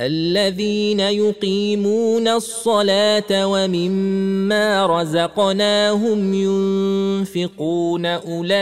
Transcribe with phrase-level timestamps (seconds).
[0.00, 8.52] الذين يقيمون الصلاة ومما رزقناهم ينفقون أولئك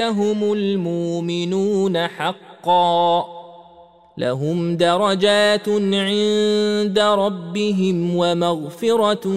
[0.00, 3.24] هم المؤمنون حقا.
[4.18, 9.28] لهم درجات عند ربهم ومغفرة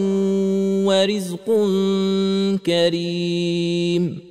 [0.86, 1.46] ورزق
[2.66, 4.31] كريم.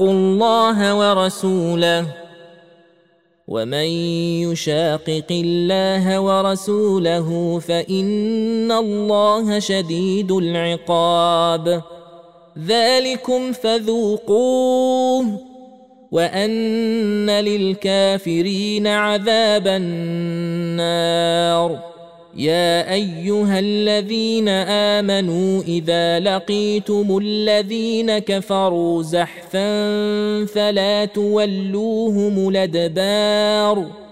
[0.00, 2.06] الله ورسوله
[3.48, 3.88] ومن
[4.44, 11.82] يشاقق الله ورسوله فإن الله شديد العقاب
[12.66, 15.26] ذلكم فذوقوه
[16.12, 21.18] وأن للكافرين عذاب النار
[22.38, 29.70] يا أيها الذين آمنوا إذا لقيتم الذين كفروا زحفا
[30.46, 34.07] فلا تولوهم الأدبار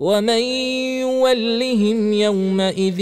[0.00, 0.42] ومن
[1.04, 3.00] يولهم يومئذ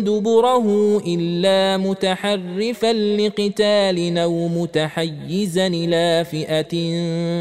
[0.00, 6.74] دبره الا متحرفا لقتال أو متحيزا إلى فئه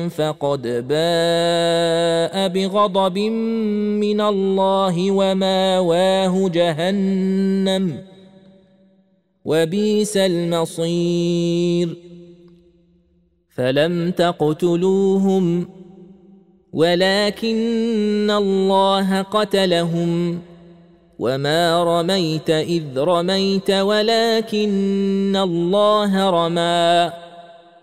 [0.08, 3.18] فقد باء بغضب
[4.04, 7.98] من الله وماواه جهنم
[9.46, 11.96] وبئس المصير
[13.50, 15.68] فلم تقتلوهم
[16.74, 20.40] ولكن الله قتلهم
[21.20, 27.12] وما رميت إذ رميت ولكن الله رمى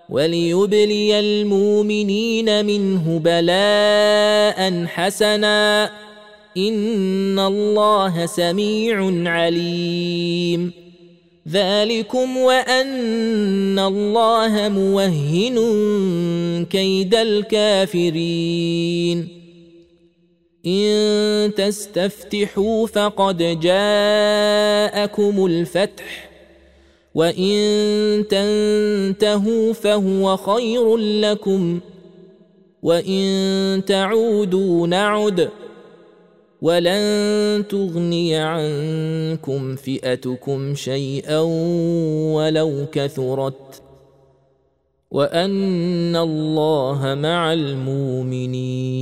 [0.09, 5.91] وليبلي المؤمنين منه بلاء حسنا
[6.57, 10.80] إن الله سميع عليم
[11.49, 15.57] ذلكم وأن الله موهن
[16.71, 18.61] كيد الكافرين.
[20.67, 26.31] إن تستفتحوا فقد جاءكم الفتح
[27.15, 31.81] وإن تنتهوا فهو خير لكم
[32.83, 35.49] وإن تعودوا نعد.
[36.63, 41.39] ولن تغني عنكم فئتكم شيئا
[42.37, 43.83] ولو كثرت
[45.11, 49.01] وأن الله مع المؤمنين.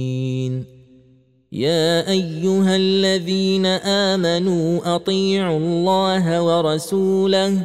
[1.52, 7.62] يا أيها الذين آمنوا أطيعوا الله ورسوله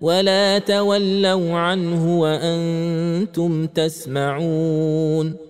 [0.00, 5.49] ولا تولوا عنه وأنتم تسمعون.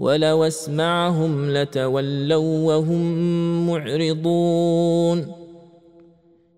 [0.00, 3.02] ولو اسمعهم لتولوا وهم
[3.66, 5.32] معرضون.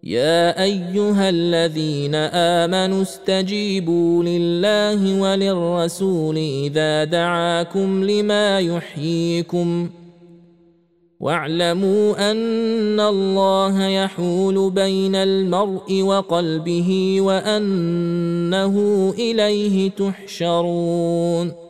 [0.05, 9.91] يا أيها الذين آمنوا استجيبوا لله وللرسول إذا دعاكم لما يحييكم.
[11.21, 18.75] واعلموا أن الله يحول بين المرء وقلبه وأنه
[19.19, 21.70] إليه تحشرون.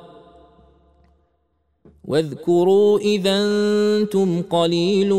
[2.11, 5.13] واذكروا إذا أنتم قليل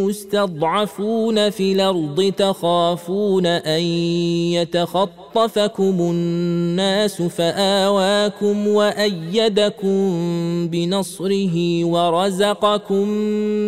[0.00, 3.82] مستضعفون في الأرض تخافون أن
[4.52, 9.98] يتخطفكم الناس فآواكم وأيدكم
[10.68, 13.08] بنصره ورزقكم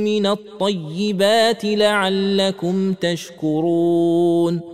[0.04, 4.73] من الطيبات لعلكم تشكرون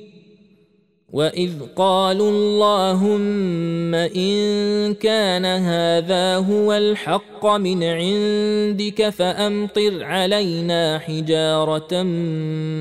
[1.11, 12.03] واذ قالوا اللهم ان كان هذا هو الحق من عندك فامطر علينا حجاره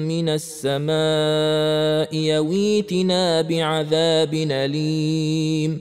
[0.06, 5.80] من السماء يويتنا بعذاب اليم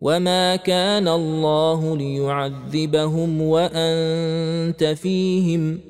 [0.00, 5.89] وما كان الله ليعذبهم وانت فيهم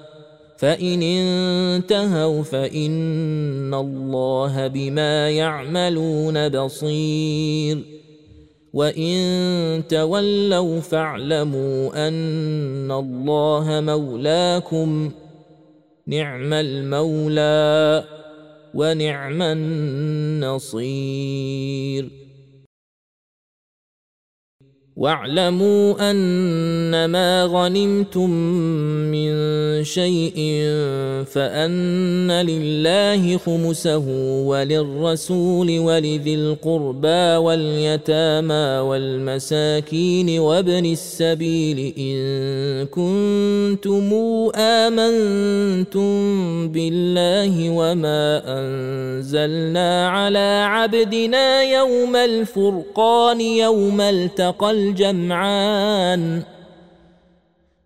[0.61, 7.77] فإن انتهوا فإن الله بما يعملون بصير.
[8.73, 15.11] وإن تولوا فاعلموا أن الله مولاكم
[16.07, 18.03] نعم المولى
[18.73, 19.41] ونعم
[20.61, 21.01] النصير.
[25.01, 28.29] واعلموا أنما غنمتم
[29.11, 29.31] من
[29.83, 30.35] شيء
[31.25, 34.03] فأن لله خمسه
[34.45, 42.17] وللرسول ولذي القربى واليتامى والمساكين وابن السبيل إن
[42.85, 44.09] كنتم
[44.55, 46.11] آمنتم
[46.67, 56.43] بالله وما أنزلنا على عبدنا يوم الفرقان يوم التقى الجمعان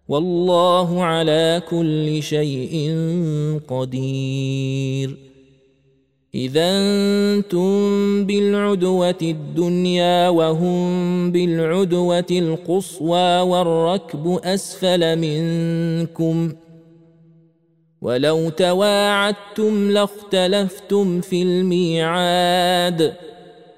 [0.07, 2.93] والله على كل شيء
[3.67, 5.17] قدير.
[6.35, 16.53] إذا أنتم بالعدوة الدنيا وهم بالعدوة القصوى والركب أسفل منكم.
[18.01, 23.13] ولو تواعدتم لاختلفتم في الميعاد.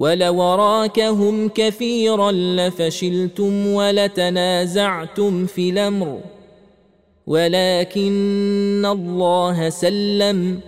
[0.00, 6.20] ولو راكهم كثيرا لفشلتم ولتنازعتم في الأمر.
[7.26, 10.60] ولكن الله سلم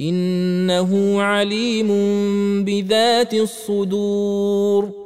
[0.00, 1.88] إنه عليم
[2.64, 5.05] بذات الصدور.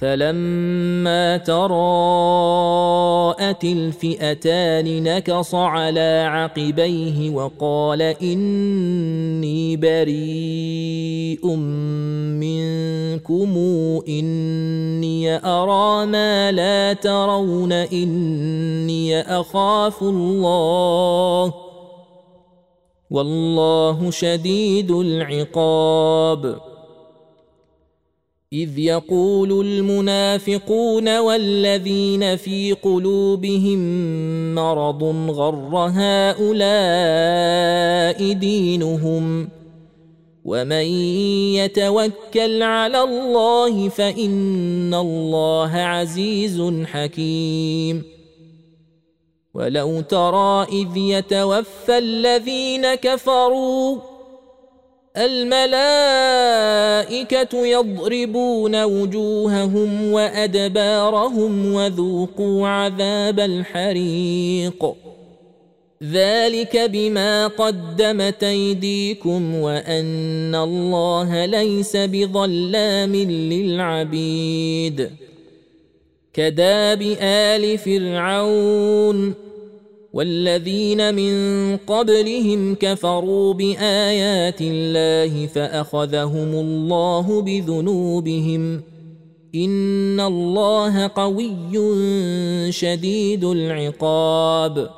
[0.00, 2.84] فلما تراءت
[3.64, 11.56] الفئتان نكص على عقبيه وقال اني بريء
[12.36, 13.56] منكم
[14.08, 21.54] اني ارى ما لا ترون اني اخاف الله
[23.10, 26.67] والله شديد العقاب
[28.52, 33.78] إذ يقول المنافقون والذين في قلوبهم
[34.54, 36.72] مرض غر هؤلاء
[38.32, 39.48] دينهم
[40.44, 40.84] ومن
[41.54, 48.02] يتوكل على الله فإن الله عزيز حكيم
[49.54, 54.17] ولو ترى إذ يتوفى الذين كفروا
[55.18, 56.46] الملائكة
[57.66, 64.94] يضربون وجوههم وأدبارهم وذوقوا عذاب الحريق.
[66.12, 73.16] ذلك بما قدمت أيديكم وأن الله ليس بظلام
[73.52, 75.10] للعبيد.
[76.34, 79.47] كداب آل فرعون
[80.18, 81.32] والذين من
[81.76, 88.82] قبلهم كفروا بآيات الله فأخذهم الله بذنوبهم
[89.54, 91.52] إن الله قوي
[92.72, 94.90] شديد العقاب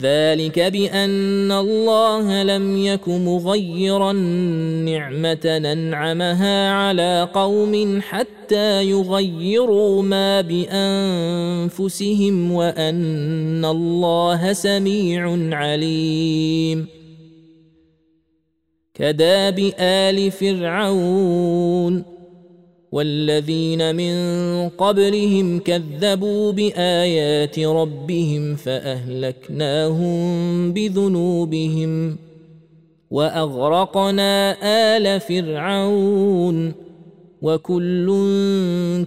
[0.00, 13.64] ذلك بأن الله لم يك مغيرا نعمة ننعمها على قوم حتى يغيروا ما بأنفسهم وأن
[13.64, 16.86] الله سميع عليم.
[18.94, 22.17] كداب آل فرعون
[22.92, 24.14] والذين من
[24.68, 30.18] قبلهم كذبوا بآيات ربهم فأهلكناهم
[30.72, 32.16] بذنوبهم
[33.10, 34.56] وأغرقنا
[34.96, 36.72] آل فرعون
[37.42, 38.06] وكل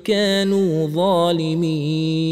[0.03, 2.31] كانوا ظالمين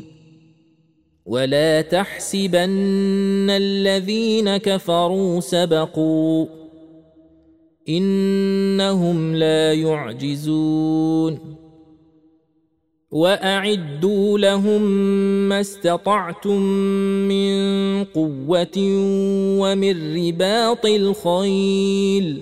[1.31, 6.45] ولا تحسبن الذين كفروا سبقوا
[7.89, 11.39] انهم لا يعجزون
[13.11, 14.81] واعدوا لهم
[15.49, 16.61] ما استطعتم
[17.27, 17.53] من
[18.03, 18.77] قوه
[19.59, 22.41] ومن رباط الخيل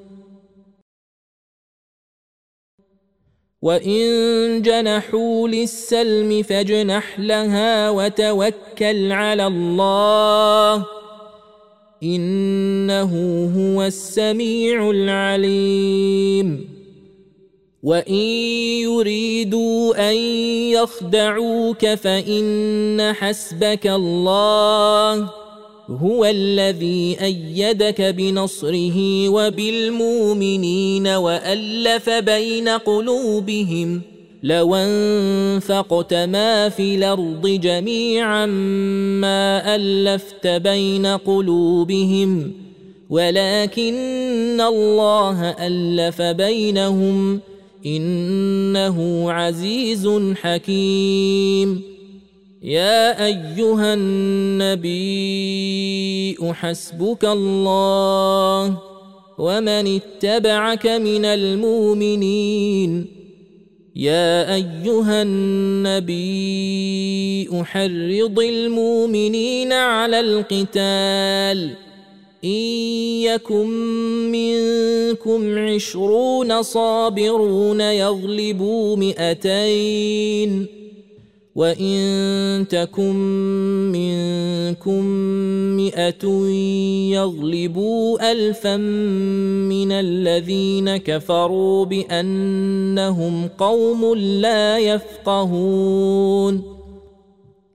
[3.61, 10.85] وان جنحوا للسلم فاجنح لها وتوكل على الله
[12.03, 13.13] انه
[13.57, 16.71] هو السميع العليم
[17.83, 18.13] وان
[18.81, 20.15] يريدوا ان
[20.73, 25.29] يخدعوك فان حسبك الله
[25.91, 34.01] هو الذي أيدك بنصره وبالمؤمنين وألف بين قلوبهم
[34.43, 38.45] لو أنفقت ما في الأرض جميعا
[39.21, 42.53] ما ألفت بين قلوبهم
[43.09, 47.39] ولكن الله ألف بينهم
[47.85, 51.90] إنه عزيز حكيم.
[52.63, 54.91] يا أيها النبي
[56.53, 58.77] حسبك الله
[59.37, 63.05] ومن اتبعك من المؤمنين.
[63.95, 66.29] يا أيها النبي
[67.61, 71.69] أحرض المؤمنين على القتال.
[72.43, 72.49] إن
[73.21, 73.67] يكن
[74.31, 80.80] منكم عشرون صابرون يغلبوا مئتين.
[81.55, 83.15] وان تكن
[83.91, 85.05] منكم
[85.75, 86.25] مئه
[87.11, 96.63] يغلبوا الفا من الذين كفروا بانهم قوم لا يفقهون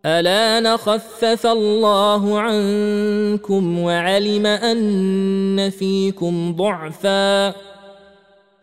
[0.07, 7.55] الا نخفف الله عنكم وعلم ان فيكم ضعفا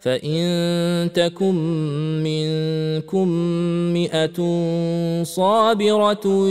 [0.03, 1.55] فإن تكن
[2.23, 3.27] منكم
[3.93, 4.37] مئة
[5.23, 6.49] صابرة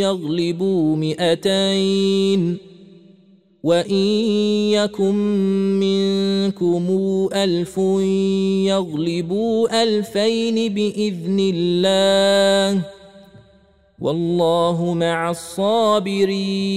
[0.00, 2.56] يغلبوا مئتين
[3.62, 4.06] وإن
[4.70, 5.14] يكن
[5.80, 6.86] منكم
[7.34, 7.78] ألف
[8.66, 12.82] يغلبوا ألفين بإذن الله
[13.98, 16.76] والله مع الصابرين.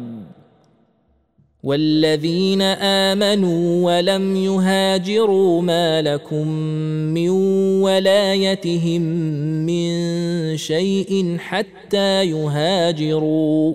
[1.63, 6.47] والذين آمنوا ولم يهاجروا ما لكم
[7.13, 7.29] من
[7.81, 9.01] ولايتهم
[9.65, 9.91] من
[10.57, 13.73] شيء حتى يهاجروا.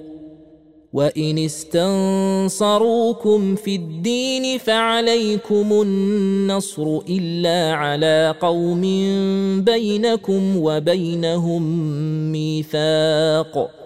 [0.92, 2.75] وإن استنصروكم
[3.55, 8.81] في الدين فعليكم النصر إلا على قوم
[9.61, 11.62] بينكم وبينهم
[12.33, 13.86] ميثاق.